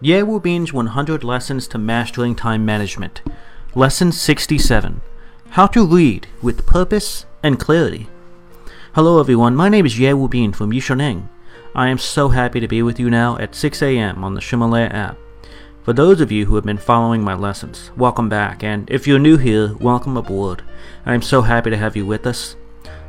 Ye 0.00 0.22
Bean's 0.22 0.72
100 0.72 1.24
Lessons 1.24 1.66
to 1.66 1.76
Mastering 1.76 2.36
Time 2.36 2.64
Management. 2.64 3.20
Lesson 3.74 4.12
67 4.12 5.00
How 5.50 5.66
to 5.66 5.84
Read 5.84 6.28
with 6.40 6.64
Purpose 6.66 7.26
and 7.42 7.58
Clarity. 7.58 8.06
Hello, 8.94 9.18
everyone. 9.18 9.56
My 9.56 9.68
name 9.68 9.84
is 9.84 9.98
Ye 9.98 10.12
Bean 10.28 10.52
from 10.52 10.70
Yishuneng. 10.70 11.28
I 11.74 11.88
am 11.88 11.98
so 11.98 12.28
happy 12.28 12.60
to 12.60 12.68
be 12.68 12.80
with 12.80 13.00
you 13.00 13.10
now 13.10 13.38
at 13.38 13.56
6 13.56 13.82
a.m. 13.82 14.22
on 14.22 14.34
the 14.34 14.40
Ximalaya 14.40 14.94
app. 14.94 15.18
For 15.82 15.92
those 15.92 16.20
of 16.20 16.30
you 16.30 16.46
who 16.46 16.54
have 16.54 16.64
been 16.64 16.78
following 16.78 17.24
my 17.24 17.34
lessons, 17.34 17.90
welcome 17.96 18.28
back, 18.28 18.62
and 18.62 18.88
if 18.88 19.08
you're 19.08 19.18
new 19.18 19.36
here, 19.36 19.74
welcome 19.80 20.16
aboard. 20.16 20.62
I 21.06 21.14
am 21.14 21.22
so 21.22 21.42
happy 21.42 21.70
to 21.70 21.76
have 21.76 21.96
you 21.96 22.06
with 22.06 22.24
us. 22.24 22.54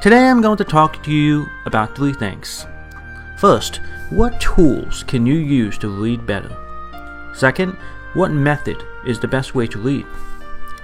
Today 0.00 0.30
I'm 0.30 0.40
going 0.40 0.56
to 0.56 0.64
talk 0.64 1.02
to 1.02 1.12
you 1.12 1.46
about 1.66 1.94
three 1.94 2.14
things. 2.14 2.66
First, 3.36 3.82
what 4.08 4.40
tools 4.40 5.02
can 5.02 5.26
you 5.26 5.34
use 5.34 5.76
to 5.76 5.88
read 5.88 6.24
better? 6.24 6.56
Second, 7.34 7.76
what 8.14 8.30
method 8.30 8.82
is 9.06 9.20
the 9.20 9.28
best 9.28 9.54
way 9.54 9.66
to 9.66 9.78
read? 9.78 10.06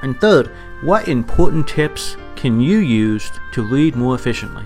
And 0.03 0.20
third, 0.20 0.50
what 0.83 1.09
important 1.09 1.67
tips 1.67 2.19
can 2.34 2.61
you 2.61 2.77
use 2.77 3.31
to 3.53 3.62
read 3.62 3.97
more 3.97 4.14
efficiently? 4.14 4.64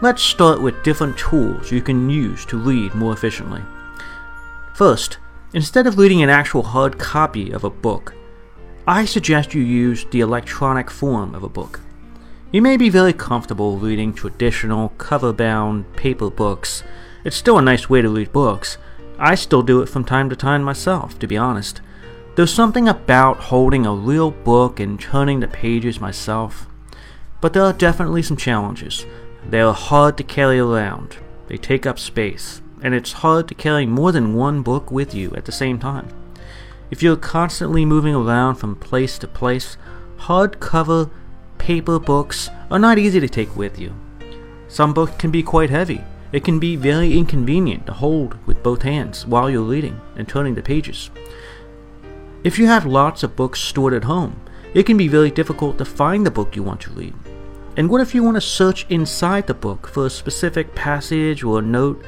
Let's 0.00 0.22
start 0.22 0.62
with 0.62 0.82
different 0.82 1.18
tools 1.18 1.70
you 1.70 1.82
can 1.82 2.08
use 2.08 2.46
to 2.46 2.56
read 2.56 2.94
more 2.94 3.12
efficiently. 3.12 3.60
First, 4.72 5.18
instead 5.52 5.86
of 5.86 5.98
reading 5.98 6.22
an 6.22 6.30
actual 6.30 6.62
hard 6.62 6.98
copy 6.98 7.50
of 7.50 7.64
a 7.64 7.70
book, 7.70 8.14
I 8.86 9.04
suggest 9.04 9.52
you 9.52 9.60
use 9.60 10.06
the 10.06 10.20
electronic 10.20 10.90
form 10.90 11.34
of 11.34 11.42
a 11.42 11.50
book. 11.50 11.80
You 12.56 12.62
may 12.62 12.78
be 12.78 12.88
very 12.88 13.12
comfortable 13.12 13.76
reading 13.76 14.14
traditional 14.14 14.88
cover 14.96 15.30
bound 15.30 15.94
paper 15.94 16.30
books. 16.30 16.82
It's 17.22 17.36
still 17.36 17.58
a 17.58 17.60
nice 17.60 17.90
way 17.90 18.00
to 18.00 18.08
read 18.08 18.32
books. 18.32 18.78
I 19.18 19.34
still 19.34 19.60
do 19.60 19.82
it 19.82 19.90
from 19.90 20.04
time 20.04 20.30
to 20.30 20.36
time 20.36 20.62
myself, 20.62 21.18
to 21.18 21.26
be 21.26 21.36
honest. 21.36 21.82
There's 22.34 22.54
something 22.54 22.88
about 22.88 23.36
holding 23.36 23.84
a 23.84 23.94
real 23.94 24.30
book 24.30 24.80
and 24.80 24.98
turning 24.98 25.40
the 25.40 25.48
pages 25.48 26.00
myself. 26.00 26.66
But 27.42 27.52
there 27.52 27.62
are 27.62 27.74
definitely 27.74 28.22
some 28.22 28.38
challenges. 28.38 29.04
They 29.46 29.60
are 29.60 29.74
hard 29.74 30.16
to 30.16 30.24
carry 30.24 30.58
around, 30.58 31.18
they 31.48 31.58
take 31.58 31.84
up 31.84 31.98
space, 31.98 32.62
and 32.80 32.94
it's 32.94 33.20
hard 33.20 33.48
to 33.48 33.54
carry 33.54 33.84
more 33.84 34.12
than 34.12 34.32
one 34.32 34.62
book 34.62 34.90
with 34.90 35.14
you 35.14 35.30
at 35.34 35.44
the 35.44 35.52
same 35.52 35.78
time. 35.78 36.08
If 36.90 37.02
you're 37.02 37.16
constantly 37.16 37.84
moving 37.84 38.14
around 38.14 38.54
from 38.54 38.76
place 38.76 39.18
to 39.18 39.28
place, 39.28 39.76
hardcover 40.20 41.10
paper 41.66 41.98
books 41.98 42.48
are 42.70 42.78
not 42.78 42.96
easy 42.96 43.18
to 43.18 43.28
take 43.28 43.56
with 43.56 43.76
you. 43.76 43.92
Some 44.68 44.94
books 44.94 45.16
can 45.18 45.32
be 45.32 45.42
quite 45.42 45.68
heavy. 45.68 46.00
It 46.30 46.44
can 46.44 46.60
be 46.60 46.76
very 46.76 47.18
inconvenient 47.18 47.86
to 47.86 47.92
hold 47.92 48.36
with 48.46 48.62
both 48.62 48.82
hands 48.82 49.26
while 49.26 49.50
you're 49.50 49.62
reading 49.64 50.00
and 50.14 50.28
turning 50.28 50.54
the 50.54 50.62
pages. 50.62 51.10
If 52.44 52.56
you 52.56 52.68
have 52.68 52.86
lots 52.86 53.24
of 53.24 53.34
books 53.34 53.58
stored 53.60 53.94
at 53.94 54.04
home, 54.04 54.40
it 54.74 54.84
can 54.86 54.96
be 54.96 55.08
very 55.08 55.28
difficult 55.28 55.76
to 55.78 55.84
find 55.84 56.24
the 56.24 56.30
book 56.30 56.54
you 56.54 56.62
want 56.62 56.82
to 56.82 56.92
read. 56.92 57.14
And 57.76 57.90
what 57.90 58.00
if 58.00 58.14
you 58.14 58.22
want 58.22 58.36
to 58.36 58.40
search 58.40 58.86
inside 58.88 59.48
the 59.48 59.52
book 59.52 59.88
for 59.88 60.06
a 60.06 60.10
specific 60.10 60.72
passage 60.76 61.42
or 61.42 61.60
note? 61.62 62.00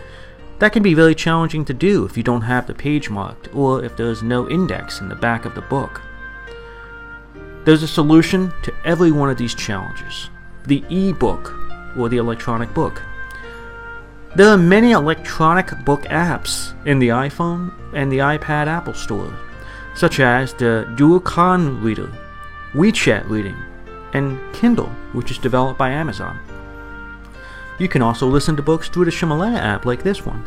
That 0.60 0.72
can 0.72 0.84
be 0.84 0.94
very 0.94 1.16
challenging 1.16 1.64
to 1.64 1.74
do 1.74 2.04
if 2.04 2.16
you 2.16 2.22
don't 2.22 2.42
have 2.42 2.68
the 2.68 2.74
page 2.74 3.10
marked 3.10 3.52
or 3.52 3.84
if 3.84 3.96
there's 3.96 4.22
no 4.22 4.48
index 4.48 5.00
in 5.00 5.08
the 5.08 5.16
back 5.16 5.44
of 5.44 5.56
the 5.56 5.62
book. 5.62 6.00
There's 7.68 7.82
a 7.82 7.86
solution 7.86 8.50
to 8.62 8.72
every 8.86 9.12
one 9.12 9.28
of 9.28 9.36
these 9.36 9.54
challenges 9.54 10.30
the 10.64 10.82
e 10.88 11.12
book 11.12 11.54
or 11.98 12.08
the 12.08 12.16
electronic 12.16 12.72
book. 12.72 13.02
There 14.34 14.48
are 14.48 14.56
many 14.56 14.92
electronic 14.92 15.84
book 15.84 16.00
apps 16.04 16.72
in 16.86 16.98
the 16.98 17.08
iPhone 17.08 17.74
and 17.92 18.10
the 18.10 18.20
iPad 18.20 18.68
Apple 18.68 18.94
Store, 18.94 19.36
such 19.94 20.18
as 20.18 20.54
the 20.54 20.90
Duokan 20.96 21.82
Reader, 21.82 22.10
WeChat 22.72 23.28
Reading, 23.28 23.56
and 24.14 24.40
Kindle, 24.54 24.88
which 25.12 25.30
is 25.30 25.36
developed 25.36 25.78
by 25.78 25.90
Amazon. 25.90 26.38
You 27.78 27.86
can 27.86 28.00
also 28.00 28.26
listen 28.26 28.56
to 28.56 28.62
books 28.62 28.88
through 28.88 29.04
the 29.04 29.10
Ximalaya 29.10 29.58
app 29.58 29.84
like 29.84 30.02
this 30.02 30.24
one. 30.24 30.42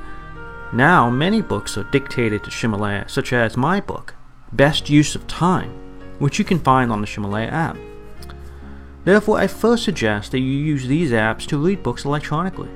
Now, 0.74 1.08
many 1.12 1.44
books 1.44 1.78
are 1.78 1.84
dictated 1.92 2.44
to 2.46 2.50
Ximalaya, 2.50 3.08
such 3.08 3.32
as 3.32 3.56
my 3.56 3.80
book, 3.80 4.16
Best 4.52 4.90
Use 4.90 5.14
of 5.14 5.28
Time 5.28 5.81
which 6.22 6.38
you 6.38 6.46
can 6.46 6.60
find 6.60 6.92
on 6.92 7.02
the 7.02 7.08
Ximalaya 7.08 7.52
app. 7.52 7.78
Therefore, 9.04 9.40
I 9.40 9.48
first 9.48 9.84
suggest 9.84 10.32
that 10.32 10.40
you 10.40 10.46
use 10.46 10.86
these 10.86 11.12
apps 11.12 11.48
to 11.48 11.58
read 11.58 11.82
books 11.82 12.06
electronically. 12.06 12.70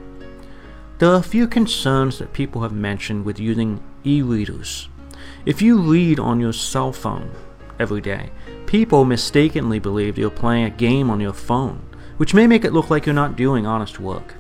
There 0.98 1.10
are 1.10 1.20
a 1.20 1.24
few 1.24 1.48
concerns 1.48 2.18
that 2.18 2.34
people 2.34 2.64
have 2.64 2.74
mentioned 2.74 3.24
with 3.24 3.40
using 3.40 3.84
e 4.04 4.24
readers. 4.24 4.90
If 5.46 5.62
you 5.62 5.78
read 5.78 6.20
on 6.20 6.40
your 6.40 6.54
cell 6.54 6.92
phone 6.92 7.32
every 7.78 8.02
day, 8.02 8.32
people 8.66 9.06
mistakenly 9.06 9.78
believe 9.78 10.18
you're 10.18 10.32
playing 10.32 10.64
a 10.64 10.72
game 10.72 11.12
on 11.12 11.20
your 11.20 11.34
phone, 11.34 11.88
which 12.18 12.34
may 12.34 12.48
make 12.48 12.66
it 12.66 12.74
look 12.74 12.90
like 12.90 13.06
you're 13.06 13.14
not 13.14 13.36
doing 13.36 13.68
honest 13.68 14.00
work. 14.00 14.34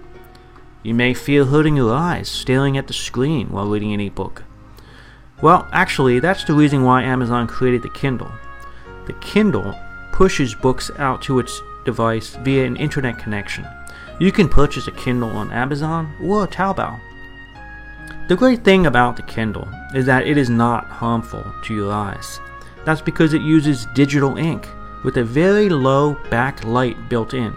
You 0.82 0.96
may 0.96 1.14
feel 1.14 1.46
hurting 1.46 1.76
your 1.76 1.94
eyes 1.94 2.28
staring 2.28 2.76
at 2.76 2.88
the 2.88 2.94
screen 2.94 3.52
while 3.52 3.70
reading 3.70 3.94
an 3.94 4.02
e-book. 4.02 4.44
Well, 5.44 5.68
actually, 5.72 6.20
that's 6.20 6.46
the 6.46 6.54
reason 6.54 6.84
why 6.84 7.04
Amazon 7.04 7.46
created 7.46 7.84
the 7.84 7.90
Kindle. 7.90 8.32
The 9.06 9.14
Kindle 9.14 9.78
pushes 10.12 10.56
books 10.56 10.90
out 10.98 11.22
to 11.24 11.40
its 11.40 11.62
device 11.84 12.36
via 12.38 12.66
an 12.66 12.76
internet 12.78 13.20
connection. 13.20 13.68
You 14.20 14.32
can 14.32 14.50
purchase 14.50 14.88
a 14.88 14.92
Kindle 14.92 15.30
on 15.30 15.52
Amazon 15.52 16.16
or 16.22 16.48
Taobao. 16.48 17.00
The 18.28 18.36
great 18.36 18.64
thing 18.64 18.88
about 18.88 19.16
the 19.16 19.24
Kindle 19.24 19.68
is 19.94 20.06
that 20.08 20.26
it 20.26 20.38
is 20.38 20.50
not 20.50 20.86
harmful 20.86 21.46
to 21.66 21.76
your 21.76 21.92
eyes. 21.94 22.40
That's 22.84 23.02
because 23.02 23.34
it 23.34 23.42
uses 23.42 23.88
digital 23.94 24.38
ink 24.38 24.68
with 25.04 25.18
a 25.18 25.24
very 25.24 25.70
low 25.70 26.16
backlight 26.30 27.10
built 27.10 27.34
in. 27.34 27.56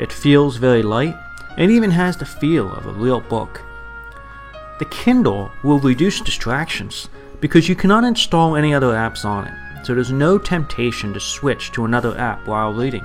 It 0.00 0.12
feels 0.12 0.56
very 0.56 0.82
light 0.82 1.16
and 1.56 1.70
even 1.70 1.90
has 1.92 2.16
the 2.16 2.26
feel 2.26 2.72
of 2.72 2.86
a 2.86 2.92
real 2.92 3.20
book. 3.20 3.62
The 4.80 4.86
Kindle 4.86 5.52
will 5.62 5.78
reduce 5.78 6.20
distractions 6.20 7.08
because 7.40 7.68
you 7.68 7.76
cannot 7.76 8.04
install 8.04 8.56
any 8.56 8.74
other 8.74 8.92
apps 8.92 9.24
on 9.24 9.46
it 9.46 9.61
so 9.82 9.94
there's 9.94 10.12
no 10.12 10.38
temptation 10.38 11.12
to 11.12 11.20
switch 11.20 11.72
to 11.72 11.84
another 11.84 12.16
app 12.18 12.46
while 12.46 12.72
reading. 12.72 13.04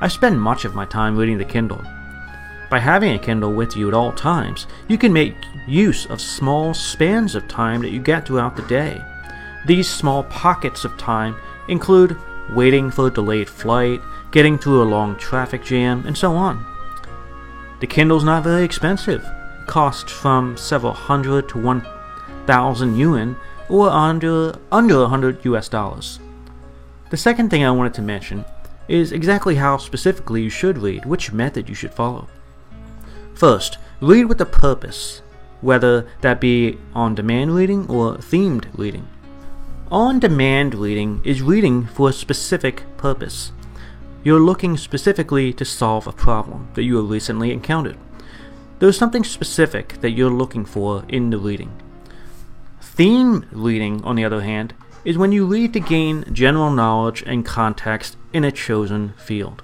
I 0.00 0.08
spend 0.08 0.40
much 0.40 0.64
of 0.64 0.74
my 0.74 0.84
time 0.84 1.16
reading 1.16 1.38
the 1.38 1.44
Kindle. 1.44 1.84
By 2.70 2.78
having 2.78 3.14
a 3.14 3.18
Kindle 3.18 3.52
with 3.52 3.76
you 3.76 3.88
at 3.88 3.94
all 3.94 4.12
times, 4.12 4.66
you 4.88 4.96
can 4.96 5.12
make 5.12 5.34
use 5.66 6.06
of 6.06 6.20
small 6.20 6.74
spans 6.74 7.34
of 7.34 7.46
time 7.46 7.82
that 7.82 7.90
you 7.90 8.00
get 8.00 8.26
throughout 8.26 8.56
the 8.56 8.62
day. 8.62 9.04
These 9.66 9.88
small 9.88 10.24
pockets 10.24 10.84
of 10.84 10.96
time 10.98 11.36
include 11.68 12.16
waiting 12.50 12.90
for 12.90 13.06
a 13.06 13.10
delayed 13.10 13.48
flight, 13.48 14.00
getting 14.30 14.58
through 14.58 14.82
a 14.82 14.84
long 14.84 15.16
traffic 15.16 15.62
jam, 15.62 16.04
and 16.06 16.16
so 16.16 16.34
on. 16.34 16.64
The 17.80 17.86
Kindle's 17.86 18.24
not 18.24 18.42
very 18.42 18.64
expensive. 18.64 19.24
Costs 19.66 20.10
from 20.10 20.56
several 20.56 20.92
hundred 20.92 21.48
to 21.50 21.58
1,000 21.58 22.96
yuan 22.96 23.36
or 23.68 23.88
under 23.88 24.54
under 24.70 25.00
100 25.00 25.44
US 25.44 25.68
dollars. 25.68 26.18
The 27.10 27.16
second 27.16 27.50
thing 27.50 27.64
I 27.64 27.70
wanted 27.70 27.94
to 27.94 28.02
mention 28.02 28.44
is 28.88 29.12
exactly 29.12 29.56
how 29.56 29.76
specifically 29.76 30.42
you 30.42 30.50
should 30.50 30.78
read, 30.78 31.04
which 31.04 31.32
method 31.32 31.68
you 31.68 31.74
should 31.74 31.92
follow. 31.92 32.28
First, 33.34 33.78
read 34.00 34.26
with 34.26 34.40
a 34.40 34.46
purpose, 34.46 35.22
whether 35.60 36.06
that 36.20 36.40
be 36.40 36.78
on 36.94 37.14
demand 37.14 37.54
reading 37.54 37.88
or 37.88 38.16
themed 38.16 38.66
reading. 38.76 39.06
On 39.90 40.18
demand 40.18 40.74
reading 40.74 41.20
is 41.24 41.42
reading 41.42 41.86
for 41.86 42.08
a 42.08 42.12
specific 42.14 42.84
purpose. 42.96 43.52
You're 44.24 44.40
looking 44.40 44.76
specifically 44.76 45.52
to 45.52 45.64
solve 45.64 46.06
a 46.06 46.12
problem 46.12 46.68
that 46.74 46.84
you 46.84 46.96
have 46.96 47.10
recently 47.10 47.52
encountered. 47.52 47.98
There's 48.78 48.96
something 48.96 49.24
specific 49.24 50.00
that 50.00 50.12
you're 50.12 50.30
looking 50.30 50.64
for 50.64 51.04
in 51.08 51.30
the 51.30 51.38
reading. 51.38 51.81
Theme 52.94 53.46
reading, 53.52 54.04
on 54.04 54.16
the 54.16 54.24
other 54.26 54.42
hand, 54.42 54.74
is 55.02 55.16
when 55.16 55.32
you 55.32 55.46
read 55.46 55.72
to 55.72 55.80
gain 55.80 56.26
general 56.30 56.70
knowledge 56.70 57.22
and 57.26 57.42
context 57.42 58.18
in 58.34 58.44
a 58.44 58.52
chosen 58.52 59.14
field. 59.16 59.62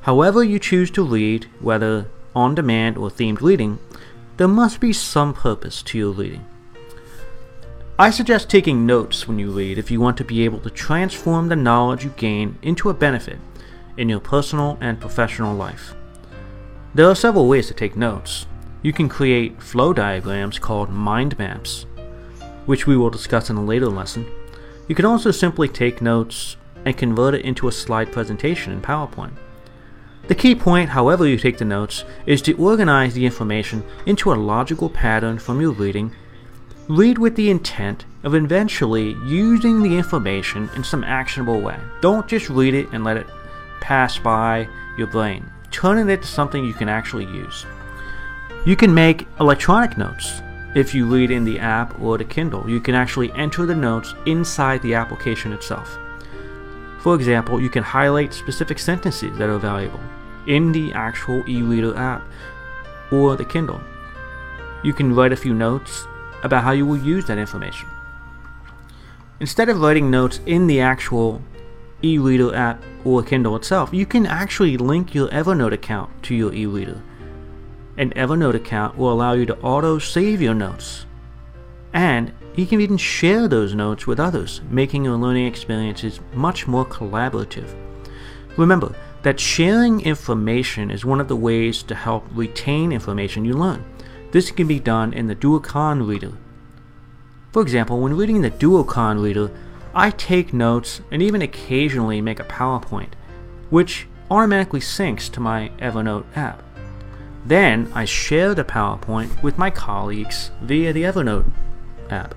However, 0.00 0.42
you 0.42 0.58
choose 0.58 0.90
to 0.90 1.06
read, 1.06 1.44
whether 1.60 2.10
on 2.34 2.56
demand 2.56 2.98
or 2.98 3.08
themed 3.08 3.40
reading, 3.40 3.78
there 4.36 4.48
must 4.48 4.80
be 4.80 4.92
some 4.92 5.32
purpose 5.32 5.80
to 5.84 5.96
your 5.96 6.10
reading. 6.10 6.44
I 8.00 8.10
suggest 8.10 8.50
taking 8.50 8.84
notes 8.84 9.28
when 9.28 9.38
you 9.38 9.52
read 9.52 9.78
if 9.78 9.92
you 9.92 10.00
want 10.00 10.16
to 10.16 10.24
be 10.24 10.44
able 10.44 10.58
to 10.58 10.70
transform 10.70 11.48
the 11.48 11.54
knowledge 11.54 12.02
you 12.02 12.10
gain 12.16 12.58
into 12.62 12.90
a 12.90 12.94
benefit 12.94 13.38
in 13.96 14.08
your 14.08 14.20
personal 14.20 14.76
and 14.80 15.00
professional 15.00 15.54
life. 15.54 15.94
There 16.96 17.08
are 17.08 17.14
several 17.14 17.46
ways 17.46 17.68
to 17.68 17.74
take 17.74 17.96
notes. 17.96 18.48
You 18.82 18.92
can 18.92 19.08
create 19.08 19.62
flow 19.62 19.92
diagrams 19.92 20.58
called 20.58 20.90
mind 20.90 21.38
maps, 21.38 21.86
which 22.66 22.86
we 22.86 22.96
will 22.96 23.10
discuss 23.10 23.50
in 23.50 23.56
a 23.56 23.64
later 23.64 23.88
lesson. 23.88 24.26
You 24.88 24.94
can 24.94 25.04
also 25.04 25.30
simply 25.30 25.68
take 25.68 26.02
notes 26.02 26.56
and 26.84 26.96
convert 26.96 27.34
it 27.34 27.44
into 27.44 27.68
a 27.68 27.72
slide 27.72 28.12
presentation 28.12 28.72
in 28.72 28.82
PowerPoint. 28.82 29.32
The 30.28 30.34
key 30.34 30.54
point, 30.54 30.90
however 30.90 31.26
you 31.26 31.38
take 31.38 31.58
the 31.58 31.64
notes, 31.64 32.04
is 32.26 32.42
to 32.42 32.52
organize 32.54 33.14
the 33.14 33.24
information 33.24 33.84
into 34.06 34.32
a 34.32 34.34
logical 34.34 34.90
pattern 34.90 35.38
from 35.38 35.60
your 35.60 35.72
reading 35.72 36.12
Read 36.88 37.18
with 37.18 37.34
the 37.34 37.50
intent 37.50 38.04
of 38.22 38.36
eventually 38.36 39.16
using 39.24 39.82
the 39.82 39.98
information 39.98 40.70
in 40.76 40.84
some 40.84 41.02
actionable 41.02 41.60
way. 41.60 41.76
Don't 42.00 42.28
just 42.28 42.48
read 42.48 42.74
it 42.74 42.88
and 42.92 43.02
let 43.02 43.16
it 43.16 43.26
pass 43.80 44.18
by 44.18 44.68
your 44.96 45.08
brain. 45.08 45.50
Turn 45.72 45.98
it 45.98 46.12
into 46.12 46.28
something 46.28 46.64
you 46.64 46.72
can 46.72 46.88
actually 46.88 47.24
use. 47.24 47.66
You 48.64 48.76
can 48.76 48.94
make 48.94 49.26
electronic 49.40 49.98
notes. 49.98 50.42
If 50.76 50.94
you 50.94 51.06
read 51.06 51.30
in 51.30 51.44
the 51.44 51.58
app 51.58 51.98
or 51.98 52.18
the 52.18 52.24
Kindle, 52.26 52.68
you 52.68 52.80
can 52.80 52.94
actually 52.94 53.32
enter 53.32 53.64
the 53.64 53.74
notes 53.74 54.14
inside 54.26 54.82
the 54.82 54.92
application 54.92 55.54
itself. 55.54 55.96
For 57.00 57.14
example, 57.14 57.58
you 57.58 57.70
can 57.70 57.82
highlight 57.82 58.34
specific 58.34 58.78
sentences 58.78 59.38
that 59.38 59.48
are 59.48 59.58
valuable 59.58 60.00
in 60.46 60.72
the 60.72 60.92
actual 60.92 61.42
e 61.48 61.62
reader 61.62 61.96
app 61.96 62.22
or 63.10 63.36
the 63.36 63.44
Kindle. 63.46 63.80
You 64.84 64.92
can 64.92 65.14
write 65.14 65.32
a 65.32 65.36
few 65.36 65.54
notes 65.54 66.06
about 66.42 66.62
how 66.62 66.72
you 66.72 66.84
will 66.84 66.98
use 66.98 67.24
that 67.24 67.38
information. 67.38 67.88
Instead 69.40 69.70
of 69.70 69.80
writing 69.80 70.10
notes 70.10 70.40
in 70.44 70.66
the 70.66 70.82
actual 70.82 71.40
e-reader 72.02 72.54
app 72.54 72.82
or 73.02 73.22
Kindle 73.22 73.56
itself, 73.56 73.94
you 73.94 74.04
can 74.04 74.26
actually 74.26 74.76
link 74.76 75.14
your 75.14 75.28
Evernote 75.28 75.72
account 75.72 76.10
to 76.24 76.34
your 76.34 76.52
e-reader. 76.52 77.00
An 77.98 78.10
Evernote 78.10 78.54
account 78.54 78.98
will 78.98 79.12
allow 79.12 79.32
you 79.32 79.46
to 79.46 79.58
auto-save 79.60 80.42
your 80.42 80.54
notes. 80.54 81.06
And 81.92 82.32
you 82.54 82.66
can 82.66 82.80
even 82.80 82.98
share 82.98 83.48
those 83.48 83.74
notes 83.74 84.06
with 84.06 84.20
others, 84.20 84.60
making 84.70 85.04
your 85.04 85.16
learning 85.16 85.46
experiences 85.46 86.20
much 86.34 86.66
more 86.66 86.84
collaborative. 86.84 87.74
Remember 88.56 88.94
that 89.22 89.40
sharing 89.40 90.00
information 90.02 90.90
is 90.90 91.04
one 91.04 91.20
of 91.20 91.28
the 91.28 91.36
ways 91.36 91.82
to 91.84 91.94
help 91.94 92.24
retain 92.32 92.92
information 92.92 93.44
you 93.44 93.54
learn. 93.54 93.84
This 94.30 94.50
can 94.50 94.66
be 94.66 94.78
done 94.78 95.12
in 95.12 95.26
the 95.26 95.34
Duokan 95.34 96.06
reader. 96.06 96.32
For 97.52 97.62
example, 97.62 98.00
when 98.00 98.16
reading 98.16 98.42
the 98.42 98.50
Duokan 98.50 99.22
reader, 99.22 99.50
I 99.94 100.10
take 100.10 100.52
notes 100.52 101.00
and 101.10 101.22
even 101.22 101.40
occasionally 101.40 102.20
make 102.20 102.40
a 102.40 102.44
PowerPoint, 102.44 103.14
which 103.70 104.06
automatically 104.30 104.80
syncs 104.80 105.30
to 105.32 105.40
my 105.40 105.70
Evernote 105.78 106.26
app. 106.36 106.62
Then 107.46 107.90
I 107.94 108.04
share 108.04 108.54
the 108.54 108.64
PowerPoint 108.64 109.40
with 109.42 109.56
my 109.56 109.70
colleagues 109.70 110.50
via 110.62 110.92
the 110.92 111.04
Evernote 111.04 111.48
app. 112.10 112.34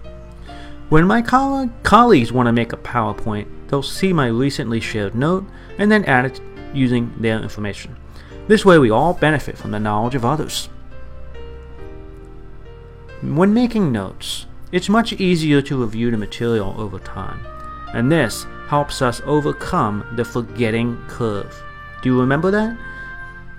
When 0.90 1.06
my 1.06 1.24
coll- 1.24 1.70
colleagues 1.82 2.32
want 2.32 2.46
to 2.46 2.52
make 2.52 2.74
a 2.74 2.78
PowerPoint, 2.78 3.48
they'll 3.68 3.82
see 3.82 4.14
my 4.14 4.28
recently 4.28 4.80
shared 4.80 5.16
note 5.16 5.46
and 5.80 5.92
then 5.92 6.06
add 6.06 6.26
it 6.26 6.42
using 6.74 7.12
their 7.20 7.40
information. 7.40 7.96
This 8.48 8.66
way, 8.66 8.78
we 8.78 8.92
all 8.92 9.14
benefit 9.14 9.58
from 9.58 9.72
the 9.72 9.80
knowledge 9.80 10.16
of 10.16 10.26
others. 10.26 10.70
When 13.22 13.54
making 13.54 13.92
notes, 13.92 14.46
it's 14.72 14.90
much 14.90 15.14
easier 15.14 15.62
to 15.64 15.82
review 15.82 16.12
the 16.12 16.18
material 16.18 16.76
over 16.78 17.00
time, 17.00 17.40
and 17.94 18.12
this 18.12 18.46
helps 18.68 19.02
us 19.02 19.22
overcome 19.26 20.06
the 20.16 20.24
forgetting 20.24 20.98
curve. 21.08 21.64
Do 22.02 22.10
you 22.10 22.20
remember 22.20 22.52
that? 22.52 22.78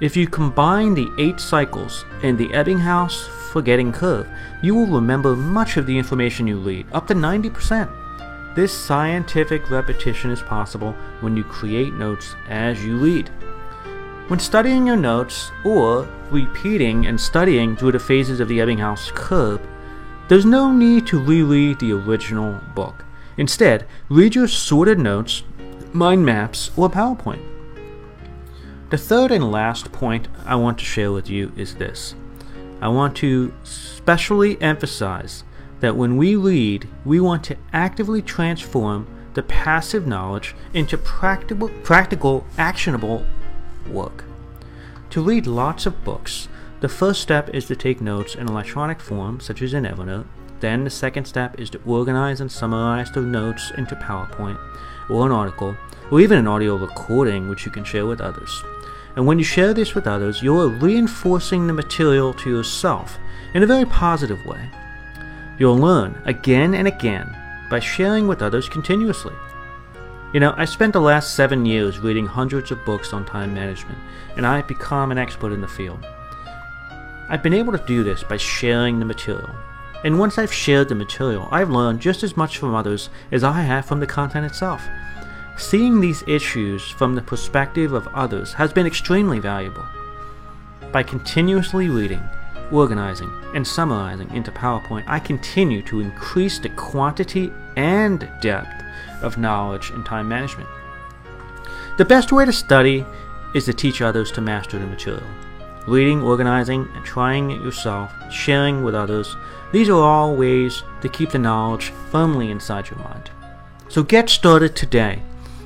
If 0.00 0.16
you 0.16 0.26
combine 0.26 0.94
the 0.94 1.12
8 1.18 1.38
cycles 1.38 2.06
and 2.22 2.38
the 2.38 2.48
Ebbinghaus 2.48 3.28
forgetting 3.52 3.92
curve, 3.92 4.26
you 4.62 4.74
will 4.74 4.86
remember 4.86 5.36
much 5.36 5.76
of 5.76 5.84
the 5.84 5.98
information 5.98 6.46
you 6.46 6.56
read, 6.58 6.86
up 6.92 7.06
to 7.08 7.14
90%. 7.14 8.54
This 8.54 8.72
scientific 8.72 9.70
repetition 9.70 10.30
is 10.30 10.40
possible 10.40 10.92
when 11.20 11.36
you 11.36 11.44
create 11.44 11.92
notes 11.92 12.34
as 12.48 12.82
you 12.82 12.96
read. 12.96 13.28
When 14.28 14.38
studying 14.38 14.86
your 14.86 14.96
notes 14.96 15.50
or 15.66 16.08
repeating 16.30 17.04
and 17.04 17.20
studying 17.20 17.76
through 17.76 17.92
the 17.92 17.98
phases 17.98 18.40
of 18.40 18.48
the 18.48 18.60
Ebbinghaus 18.60 19.12
curve, 19.12 19.60
there's 20.28 20.46
no 20.46 20.72
need 20.72 21.06
to 21.08 21.22
reread 21.22 21.78
the 21.78 21.92
original 21.92 22.58
book. 22.74 23.04
Instead, 23.36 23.86
read 24.08 24.34
your 24.34 24.48
sorted 24.48 24.98
notes, 24.98 25.42
mind 25.92 26.24
maps, 26.24 26.70
or 26.74 26.88
PowerPoint. 26.88 27.44
The 28.90 28.98
third 28.98 29.30
and 29.30 29.52
last 29.52 29.92
point 29.92 30.26
I 30.44 30.56
want 30.56 30.78
to 30.78 30.84
share 30.84 31.12
with 31.12 31.30
you 31.30 31.52
is 31.56 31.76
this. 31.76 32.16
I 32.80 32.88
want 32.88 33.16
to 33.18 33.54
specially 33.62 34.60
emphasize 34.60 35.44
that 35.78 35.94
when 35.94 36.16
we 36.16 36.34
read, 36.34 36.88
we 37.04 37.20
want 37.20 37.44
to 37.44 37.56
actively 37.72 38.20
transform 38.20 39.06
the 39.34 39.44
passive 39.44 40.08
knowledge 40.08 40.56
into 40.74 40.98
practical, 40.98 41.68
practical 41.84 42.44
actionable 42.58 43.24
work. 43.88 44.24
To 45.10 45.22
read 45.22 45.46
lots 45.46 45.86
of 45.86 46.02
books, 46.02 46.48
the 46.80 46.88
first 46.88 47.22
step 47.22 47.48
is 47.50 47.66
to 47.66 47.76
take 47.76 48.00
notes 48.00 48.34
in 48.34 48.48
electronic 48.48 49.00
form, 49.00 49.38
such 49.38 49.62
as 49.62 49.72
in 49.72 49.84
Evernote. 49.84 50.26
Then 50.60 50.84
the 50.84 50.90
second 50.90 51.24
step 51.24 51.58
is 51.58 51.70
to 51.70 51.80
organize 51.86 52.40
and 52.40 52.52
summarize 52.52 53.10
the 53.10 53.22
notes 53.22 53.72
into 53.76 53.96
PowerPoint, 53.96 54.58
or 55.08 55.26
an 55.26 55.32
article, 55.32 55.76
or 56.10 56.20
even 56.20 56.38
an 56.38 56.46
audio 56.46 56.76
recording 56.76 57.48
which 57.48 57.64
you 57.64 57.72
can 57.72 57.84
share 57.84 58.06
with 58.06 58.20
others. 58.20 58.62
And 59.16 59.26
when 59.26 59.38
you 59.38 59.44
share 59.44 59.74
this 59.74 59.94
with 59.94 60.06
others, 60.06 60.42
you 60.42 60.56
are 60.58 60.68
reinforcing 60.68 61.66
the 61.66 61.72
material 61.72 62.32
to 62.34 62.50
yourself 62.50 63.18
in 63.54 63.62
a 63.62 63.66
very 63.66 63.84
positive 63.84 64.44
way. 64.44 64.70
You'll 65.58 65.76
learn 65.76 66.20
again 66.24 66.74
and 66.74 66.86
again 66.86 67.34
by 67.70 67.80
sharing 67.80 68.28
with 68.28 68.42
others 68.42 68.68
continuously. 68.68 69.34
You 70.32 70.40
know, 70.40 70.54
I 70.56 70.64
spent 70.64 70.92
the 70.92 71.00
last 71.00 71.34
seven 71.34 71.66
years 71.66 71.98
reading 71.98 72.26
hundreds 72.26 72.70
of 72.70 72.84
books 72.84 73.12
on 73.12 73.24
time 73.24 73.52
management, 73.52 73.98
and 74.36 74.46
I've 74.46 74.68
become 74.68 75.10
an 75.10 75.18
expert 75.18 75.52
in 75.52 75.60
the 75.60 75.68
field. 75.68 76.04
I've 77.28 77.42
been 77.42 77.54
able 77.54 77.72
to 77.72 77.84
do 77.86 78.04
this 78.04 78.22
by 78.22 78.36
sharing 78.36 78.98
the 78.98 79.04
material. 79.04 79.50
And 80.02 80.18
once 80.18 80.38
I've 80.38 80.52
shared 80.52 80.88
the 80.88 80.94
material, 80.94 81.48
I've 81.50 81.70
learned 81.70 82.00
just 82.00 82.22
as 82.22 82.36
much 82.36 82.56
from 82.56 82.74
others 82.74 83.10
as 83.30 83.44
I 83.44 83.60
have 83.62 83.84
from 83.84 84.00
the 84.00 84.06
content 84.06 84.46
itself. 84.46 84.82
Seeing 85.58 86.00
these 86.00 86.24
issues 86.26 86.88
from 86.88 87.14
the 87.14 87.22
perspective 87.22 87.92
of 87.92 88.08
others 88.08 88.54
has 88.54 88.72
been 88.72 88.86
extremely 88.86 89.40
valuable. 89.40 89.84
By 90.90 91.02
continuously 91.02 91.88
reading, 91.90 92.22
organizing, 92.72 93.30
and 93.54 93.66
summarizing 93.66 94.30
into 94.30 94.50
PowerPoint, 94.50 95.04
I 95.06 95.18
continue 95.18 95.82
to 95.82 96.00
increase 96.00 96.58
the 96.58 96.70
quantity 96.70 97.52
and 97.76 98.26
depth 98.40 98.82
of 99.22 99.36
knowledge 99.36 99.90
and 99.90 100.04
time 100.06 100.28
management. 100.28 100.68
The 101.98 102.06
best 102.06 102.32
way 102.32 102.46
to 102.46 102.52
study 102.52 103.04
is 103.54 103.66
to 103.66 103.74
teach 103.74 104.00
others 104.00 104.32
to 104.32 104.40
master 104.40 104.78
the 104.78 104.86
material. 104.86 105.26
Reading, 105.86 106.22
organizing, 106.22 106.88
and 106.94 107.04
trying 107.04 107.50
it 107.50 107.62
yourself, 107.62 108.12
sharing 108.30 108.84
with 108.84 108.94
others, 108.94 109.36
these 109.72 109.88
are 109.88 110.02
all 110.02 110.36
ways 110.36 110.82
to 111.00 111.08
keep 111.08 111.30
the 111.30 111.38
knowledge 111.38 111.92
firmly 112.10 112.50
inside 112.50 112.90
your 112.90 112.98
mind. 113.00 113.30
So 113.88 114.02
get 114.02 114.28
started 114.28 114.76
today. 114.76 115.22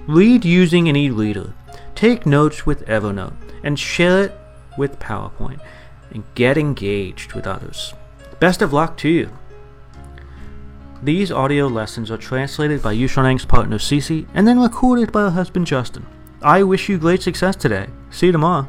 Read 0.06 0.44
using 0.44 0.88
an 0.88 0.96
e 0.96 1.10
reader, 1.10 1.52
take 1.94 2.26
notes 2.26 2.66
with 2.66 2.86
Evernote, 2.86 3.36
and 3.62 3.78
share 3.78 4.24
it 4.24 4.38
with 4.78 4.98
PowerPoint, 4.98 5.60
and 6.10 6.24
get 6.34 6.58
engaged 6.58 7.32
with 7.32 7.46
others. 7.46 7.94
Best 8.38 8.62
of 8.62 8.72
luck 8.72 8.96
to 8.98 9.08
you. 9.08 9.30
These 11.02 11.32
audio 11.32 11.66
lessons 11.66 12.10
are 12.10 12.16
translated 12.16 12.82
by 12.82 12.94
Yushuneng's 12.94 13.44
partner 13.44 13.78
Cece 13.78 14.26
and 14.32 14.46
then 14.46 14.60
recorded 14.60 15.12
by 15.12 15.22
her 15.22 15.30
husband 15.30 15.66
Justin. 15.66 16.06
I 16.40 16.62
wish 16.62 16.88
you 16.88 16.98
great 16.98 17.22
success 17.22 17.56
today. 17.56 17.88
See 18.10 18.26
you 18.26 18.32
tomorrow. 18.32 18.68